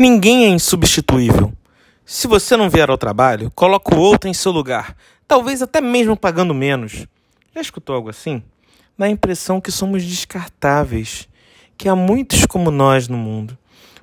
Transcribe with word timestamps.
Ninguém 0.00 0.44
é 0.44 0.48
insubstituível. 0.48 1.52
Se 2.06 2.28
você 2.28 2.56
não 2.56 2.70
vier 2.70 2.88
ao 2.88 2.96
trabalho, 2.96 3.50
coloque 3.52 3.92
o 3.92 3.98
outro 3.98 4.30
em 4.30 4.32
seu 4.32 4.52
lugar, 4.52 4.94
talvez 5.26 5.60
até 5.60 5.80
mesmo 5.80 6.16
pagando 6.16 6.54
menos. 6.54 7.04
Já 7.52 7.60
escutou 7.60 7.96
algo 7.96 8.08
assim? 8.08 8.40
Dá 8.96 9.06
a 9.06 9.10
impressão 9.10 9.60
que 9.60 9.72
somos 9.72 10.04
descartáveis, 10.04 11.28
que 11.76 11.88
há 11.88 11.96
muitos 11.96 12.46
como 12.46 12.70
nós 12.70 13.08
no 13.08 13.16
mundo. 13.16 13.58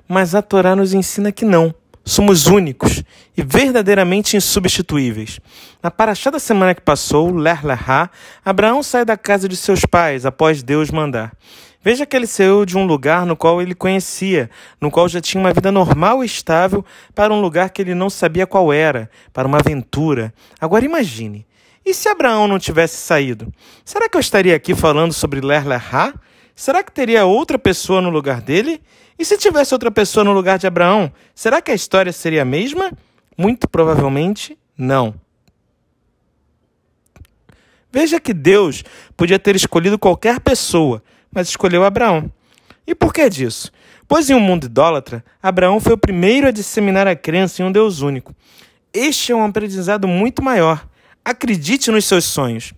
Mas 0.06 0.34
a 0.34 0.42
Torá 0.42 0.76
nos 0.76 0.92
ensina 0.92 1.32
que 1.32 1.46
não. 1.46 1.74
Somos 2.04 2.46
únicos 2.46 3.02
e 3.34 3.42
verdadeiramente 3.42 4.36
insubstituíveis. 4.36 5.40
Na 5.82 5.90
paraxá 5.90 6.30
da 6.30 6.38
semana 6.38 6.74
que 6.74 6.82
passou, 6.82 7.34
Ler 7.34 7.64
Lerá, 7.64 8.10
Abraão 8.44 8.82
sai 8.82 9.06
da 9.06 9.16
casa 9.16 9.48
de 9.48 9.56
seus 9.56 9.86
pais 9.86 10.26
após 10.26 10.62
Deus 10.62 10.90
mandar. 10.90 11.32
Veja 11.86 12.04
que 12.04 12.16
ele 12.16 12.26
saiu 12.26 12.66
de 12.66 12.76
um 12.76 12.84
lugar 12.84 13.24
no 13.24 13.36
qual 13.36 13.62
ele 13.62 13.72
conhecia, 13.72 14.50
no 14.80 14.90
qual 14.90 15.08
já 15.08 15.20
tinha 15.20 15.40
uma 15.40 15.52
vida 15.52 15.70
normal 15.70 16.24
e 16.24 16.26
estável, 16.26 16.84
para 17.14 17.32
um 17.32 17.40
lugar 17.40 17.70
que 17.70 17.80
ele 17.80 17.94
não 17.94 18.10
sabia 18.10 18.44
qual 18.44 18.72
era, 18.72 19.08
para 19.32 19.46
uma 19.46 19.58
aventura. 19.58 20.34
Agora 20.60 20.84
imagine, 20.84 21.46
e 21.84 21.94
se 21.94 22.08
Abraão 22.08 22.48
não 22.48 22.58
tivesse 22.58 22.96
saído? 22.96 23.54
Será 23.84 24.08
que 24.08 24.16
eu 24.16 24.20
estaria 24.20 24.56
aqui 24.56 24.74
falando 24.74 25.12
sobre 25.12 25.40
Ler 25.40 25.64
Lerá? 25.64 26.12
Será 26.56 26.82
que 26.82 26.90
teria 26.90 27.24
outra 27.24 27.56
pessoa 27.56 28.02
no 28.02 28.10
lugar 28.10 28.40
dele? 28.40 28.82
E 29.16 29.24
se 29.24 29.38
tivesse 29.38 29.72
outra 29.72 29.92
pessoa 29.92 30.24
no 30.24 30.32
lugar 30.32 30.58
de 30.58 30.66
Abraão, 30.66 31.12
será 31.36 31.62
que 31.62 31.70
a 31.70 31.74
história 31.76 32.12
seria 32.12 32.42
a 32.42 32.44
mesma? 32.44 32.90
Muito 33.38 33.68
provavelmente 33.68 34.58
não. 34.76 35.14
Veja 37.92 38.20
que 38.20 38.34
Deus 38.34 38.84
podia 39.16 39.38
ter 39.38 39.56
escolhido 39.56 39.98
qualquer 39.98 40.40
pessoa, 40.40 41.02
mas 41.32 41.48
escolheu 41.48 41.84
Abraão. 41.84 42.30
E 42.86 42.94
por 42.94 43.12
que 43.12 43.28
disso? 43.28 43.72
Pois 44.08 44.30
em 44.30 44.34
um 44.34 44.40
mundo 44.40 44.66
idólatra, 44.66 45.24
Abraão 45.42 45.80
foi 45.80 45.92
o 45.92 45.98
primeiro 45.98 46.46
a 46.46 46.52
disseminar 46.52 47.08
a 47.08 47.16
crença 47.16 47.62
em 47.62 47.64
um 47.64 47.72
Deus 47.72 48.00
único. 48.00 48.34
Este 48.92 49.32
é 49.32 49.36
um 49.36 49.44
aprendizado 49.44 50.06
muito 50.06 50.42
maior. 50.42 50.86
Acredite 51.24 51.90
nos 51.90 52.04
seus 52.04 52.24
sonhos. 52.24 52.72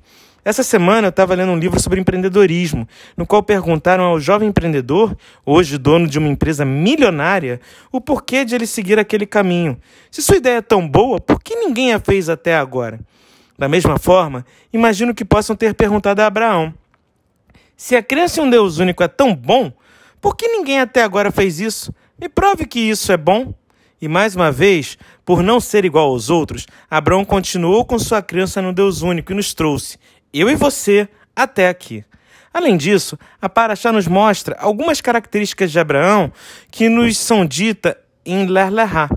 Essa 0.45 0.63
semana 0.63 1.09
eu 1.09 1.11
estava 1.11 1.35
lendo 1.35 1.53
um 1.53 1.59
livro 1.59 1.79
sobre 1.79 2.01
empreendedorismo, 2.01 2.89
no 3.15 3.27
qual 3.27 3.43
perguntaram 3.43 4.05
ao 4.05 4.19
jovem 4.19 4.49
empreendedor, 4.49 5.15
hoje 5.45 5.77
dono 5.77 6.07
de 6.07 6.19
uma 6.19 6.29
empresa 6.29 6.65
milionária, 6.65 7.61
o 7.93 8.01
porquê 8.01 8.47
de 8.47 8.55
ele 8.55 8.67
seguir 8.67 8.99
aquele 8.99 9.27
caminho. 9.27 9.79
Se 10.11 10.23
sua 10.23 10.39
ideia 10.39 10.57
é 10.57 10.63
tão 10.63 10.89
boa, 10.89 11.21
por 11.21 11.43
que 11.43 11.55
ninguém 11.55 11.93
a 11.93 12.01
fez 12.01 12.31
até 12.31 12.57
agora? 12.57 12.99
Da 13.59 13.69
mesma 13.69 13.99
forma, 13.99 14.47
imagino 14.73 15.13
que 15.13 15.25
possam 15.25 15.57
ter 15.57 15.75
perguntado 15.75 16.23
a 16.23 16.27
Abraão: 16.27 16.73
se 17.77 17.97
a 17.97 18.03
crença 18.03 18.41
em 18.41 18.45
um 18.45 18.51
Deus 18.51 18.79
único 18.79 19.03
é 19.03 19.09
tão 19.09 19.35
bom, 19.35 19.73
por 20.21 20.37
que 20.37 20.47
ninguém 20.47 20.81
até 20.81 21.03
agora 21.03 21.33
fez 21.33 21.59
isso? 21.59 21.93
Me 22.21 22.29
prove 22.29 22.67
que 22.67 22.79
isso 22.79 23.11
é 23.11 23.17
bom. 23.17 23.53
E 24.01 24.07
mais 24.07 24.37
uma 24.37 24.53
vez, 24.53 24.97
por 25.25 25.43
não 25.43 25.59
ser 25.59 25.85
igual 25.85 26.11
aos 26.11 26.31
outros, 26.31 26.67
Abraão 26.89 27.25
continuou 27.25 27.85
com 27.85 27.99
sua 27.99 28.23
crença 28.23 28.63
no 28.63 28.73
Deus 28.73 29.03
único 29.03 29.33
e 29.33 29.35
nos 29.35 29.53
trouxe, 29.53 29.99
eu 30.33 30.49
e 30.49 30.55
você, 30.55 31.09
até 31.35 31.69
aqui. 31.69 32.05
Além 32.55 32.77
disso, 32.77 33.19
a 33.43 33.49
Paraxá 33.49 33.93
nos 33.93 34.07
mostra 34.07 34.57
algumas 34.61 35.01
características 35.01 35.73
de 35.73 35.81
Abraão 35.81 36.33
que 36.71 36.89
nos 36.89 37.19
são 37.19 37.45
ditas 37.45 37.97
em 38.25 38.47
Ler 38.47 38.71
Lerá. 38.71 39.09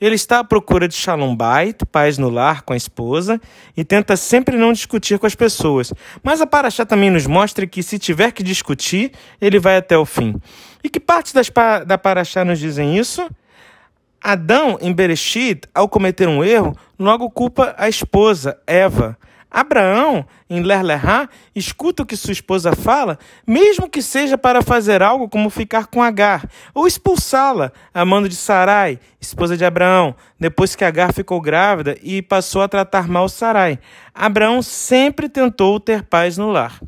Ele 0.00 0.14
está 0.14 0.38
à 0.38 0.44
procura 0.44 0.86
de 0.86 0.94
Shalom 0.94 1.34
Bait, 1.34 1.84
paz 1.86 2.18
no 2.18 2.30
lar 2.30 2.62
com 2.62 2.72
a 2.72 2.76
esposa, 2.76 3.40
e 3.76 3.84
tenta 3.84 4.16
sempre 4.16 4.56
não 4.56 4.72
discutir 4.72 5.18
com 5.18 5.26
as 5.26 5.34
pessoas. 5.34 5.92
Mas 6.22 6.40
a 6.40 6.46
Paraxá 6.46 6.86
também 6.86 7.10
nos 7.10 7.26
mostra 7.26 7.66
que 7.66 7.82
se 7.82 7.98
tiver 7.98 8.30
que 8.32 8.42
discutir, 8.42 9.12
ele 9.40 9.58
vai 9.58 9.76
até 9.76 9.98
o 9.98 10.04
fim. 10.04 10.36
E 10.84 10.88
que 10.88 11.00
partes 11.00 11.32
das, 11.32 11.50
da 11.84 11.98
Paraxá 11.98 12.44
nos 12.44 12.60
dizem 12.60 12.96
isso? 12.96 13.28
Adão, 14.22 14.78
em 14.80 14.92
Bereshit, 14.92 15.62
ao 15.74 15.88
cometer 15.88 16.28
um 16.28 16.44
erro, 16.44 16.76
logo 16.98 17.30
culpa 17.30 17.74
a 17.76 17.88
esposa, 17.88 18.58
Eva. 18.66 19.16
Abraão, 19.50 20.26
em 20.48 20.62
Lerlerá, 20.62 21.28
escuta 21.54 22.02
o 22.02 22.06
que 22.06 22.16
sua 22.16 22.32
esposa 22.32 22.76
fala, 22.76 23.18
mesmo 23.46 23.88
que 23.88 24.02
seja 24.02 24.36
para 24.36 24.62
fazer 24.62 25.02
algo 25.02 25.28
como 25.28 25.48
ficar 25.48 25.86
com 25.86 26.02
Agar, 26.02 26.48
ou 26.74 26.86
expulsá-la, 26.86 27.72
amando 27.94 28.28
de 28.28 28.36
Sarai, 28.36 29.00
esposa 29.20 29.56
de 29.56 29.64
Abraão, 29.64 30.14
depois 30.38 30.76
que 30.76 30.84
Agar 30.84 31.12
ficou 31.12 31.40
grávida 31.40 31.96
e 32.02 32.20
passou 32.20 32.60
a 32.60 32.68
tratar 32.68 33.08
mal 33.08 33.28
Sarai. 33.28 33.78
Abraão 34.14 34.60
sempre 34.60 35.28
tentou 35.28 35.80
ter 35.80 36.02
paz 36.02 36.36
no 36.36 36.50
lar. 36.50 36.80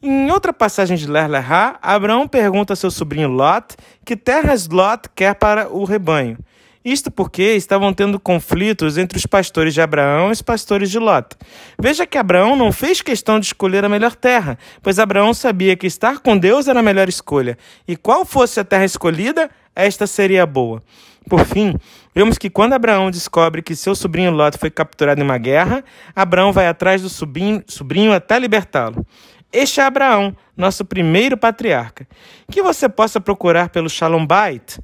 Em 0.00 0.30
outra 0.30 0.52
passagem 0.52 0.96
de 0.96 1.06
Lerlerá, 1.06 1.78
Abraão 1.80 2.28
pergunta 2.28 2.74
a 2.74 2.76
seu 2.76 2.90
sobrinho 2.90 3.28
Lot 3.28 3.74
que 4.04 4.14
terras 4.14 4.68
Lot 4.68 5.08
quer 5.14 5.34
para 5.34 5.68
o 5.68 5.84
rebanho. 5.84 6.38
Isto 6.84 7.10
porque 7.10 7.54
estavam 7.54 7.94
tendo 7.94 8.20
conflitos 8.20 8.98
entre 8.98 9.16
os 9.16 9.24
pastores 9.24 9.72
de 9.72 9.80
Abraão 9.80 10.28
e 10.28 10.32
os 10.32 10.42
pastores 10.42 10.90
de 10.90 10.98
Lot. 10.98 11.34
Veja 11.80 12.04
que 12.04 12.18
Abraão 12.18 12.54
não 12.54 12.70
fez 12.70 13.00
questão 13.00 13.40
de 13.40 13.46
escolher 13.46 13.86
a 13.86 13.88
melhor 13.88 14.14
terra, 14.14 14.58
pois 14.82 14.98
Abraão 14.98 15.32
sabia 15.32 15.76
que 15.76 15.86
estar 15.86 16.18
com 16.18 16.36
Deus 16.36 16.68
era 16.68 16.80
a 16.80 16.82
melhor 16.82 17.08
escolha, 17.08 17.56
e 17.88 17.96
qual 17.96 18.26
fosse 18.26 18.60
a 18.60 18.64
terra 18.64 18.84
escolhida, 18.84 19.50
esta 19.74 20.06
seria 20.06 20.44
boa. 20.44 20.82
Por 21.26 21.46
fim, 21.46 21.74
vemos 22.14 22.36
que 22.36 22.50
quando 22.50 22.74
Abraão 22.74 23.10
descobre 23.10 23.62
que 23.62 23.74
seu 23.74 23.94
sobrinho 23.94 24.30
Lot 24.30 24.58
foi 24.58 24.70
capturado 24.70 25.22
em 25.22 25.24
uma 25.24 25.38
guerra, 25.38 25.82
Abraão 26.14 26.52
vai 26.52 26.66
atrás 26.66 27.00
do 27.00 27.08
sobrinho, 27.08 27.64
sobrinho 27.66 28.12
até 28.12 28.38
libertá-lo. 28.38 29.06
Este 29.50 29.80
é 29.80 29.84
Abraão, 29.84 30.36
nosso 30.54 30.84
primeiro 30.84 31.36
patriarca. 31.36 32.06
Que 32.50 32.60
você 32.60 32.88
possa 32.90 33.20
procurar 33.20 33.70
pelo 33.70 33.88
Shalom 33.88 34.26
Bait, 34.26 34.78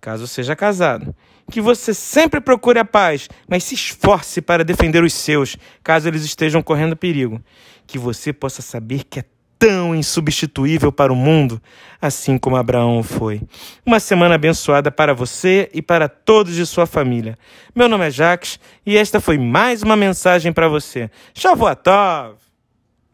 caso 0.00 0.26
seja 0.26 0.56
casado. 0.56 1.14
Que 1.50 1.60
você 1.60 1.92
sempre 1.92 2.40
procure 2.40 2.78
a 2.78 2.84
paz, 2.84 3.28
mas 3.48 3.64
se 3.64 3.74
esforce 3.74 4.40
para 4.40 4.64
defender 4.64 5.02
os 5.02 5.12
seus, 5.12 5.56
caso 5.82 6.08
eles 6.08 6.24
estejam 6.24 6.62
correndo 6.62 6.96
perigo. 6.96 7.40
Que 7.86 7.98
você 7.98 8.32
possa 8.32 8.62
saber 8.62 9.04
que 9.04 9.20
é 9.20 9.24
tão 9.58 9.94
insubstituível 9.94 10.90
para 10.90 11.12
o 11.12 11.16
mundo, 11.16 11.60
assim 12.00 12.38
como 12.38 12.56
Abraão 12.56 13.02
foi. 13.02 13.42
Uma 13.84 14.00
semana 14.00 14.36
abençoada 14.36 14.90
para 14.90 15.12
você 15.12 15.68
e 15.74 15.82
para 15.82 16.08
todos 16.08 16.54
de 16.54 16.64
sua 16.64 16.86
família. 16.86 17.36
Meu 17.74 17.86
nome 17.86 18.06
é 18.06 18.10
Jacques 18.10 18.58
e 18.86 18.96
esta 18.96 19.20
foi 19.20 19.36
mais 19.36 19.82
uma 19.82 19.96
mensagem 19.96 20.50
para 20.50 20.66
você. 20.66 21.10
Shavuot 21.34 21.82
Tov! 21.82 22.49